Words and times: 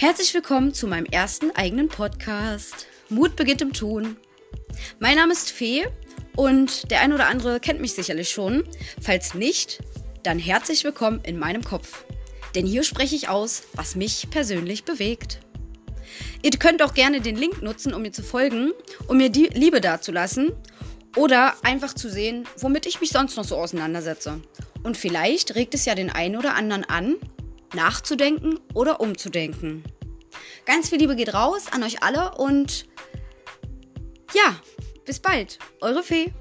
Herzlich 0.00 0.32
willkommen 0.32 0.72
zu 0.72 0.86
meinem 0.86 1.04
ersten 1.04 1.50
eigenen 1.50 1.88
Podcast. 1.88 2.86
Mut 3.10 3.36
beginnt 3.36 3.60
im 3.60 3.74
Tun. 3.74 4.16
Mein 4.98 5.16
Name 5.16 5.34
ist 5.34 5.50
Fee 5.50 5.88
und 6.36 6.90
der 6.90 7.02
ein 7.02 7.12
oder 7.12 7.28
andere 7.28 7.60
kennt 7.60 7.82
mich 7.82 7.92
sicherlich 7.92 8.30
schon. 8.30 8.64
Falls 9.02 9.34
nicht, 9.34 9.80
dann 10.22 10.38
herzlich 10.38 10.84
willkommen 10.84 11.20
in 11.24 11.38
meinem 11.38 11.62
Kopf. 11.62 12.06
Denn 12.54 12.64
hier 12.64 12.82
spreche 12.82 13.14
ich 13.14 13.28
aus, 13.28 13.64
was 13.74 13.94
mich 13.94 14.30
persönlich 14.30 14.84
bewegt. 14.84 15.40
Ihr 16.40 16.52
könnt 16.52 16.82
auch 16.82 16.94
gerne 16.94 17.20
den 17.20 17.36
Link 17.36 17.60
nutzen, 17.60 17.92
um 17.92 18.00
mir 18.00 18.12
zu 18.12 18.22
folgen, 18.22 18.72
um 19.06 19.18
mir 19.18 19.28
die 19.28 19.50
Liebe 19.52 19.82
dazulassen 19.82 20.50
oder 21.14 21.56
einfach 21.62 21.92
zu 21.92 22.08
sehen, 22.08 22.48
womit 22.56 22.86
ich 22.86 23.02
mich 23.02 23.10
sonst 23.10 23.36
noch 23.36 23.44
so 23.44 23.58
auseinandersetze. 23.58 24.40
Und 24.82 24.96
vielleicht 24.96 25.56
regt 25.56 25.74
es 25.74 25.84
ja 25.84 25.94
den 25.94 26.08
einen 26.08 26.38
oder 26.38 26.54
anderen 26.54 26.84
an, 26.84 27.16
nachzudenken 27.74 28.58
oder 28.74 29.00
umzudenken. 29.00 29.84
Ganz 30.66 30.88
viel 30.88 30.98
Liebe 30.98 31.16
geht 31.16 31.34
raus 31.34 31.66
an 31.70 31.82
euch 31.82 32.02
alle 32.02 32.34
und 32.36 32.86
ja, 34.34 34.54
bis 35.04 35.18
bald. 35.18 35.58
Eure 35.80 36.02
Fee. 36.02 36.32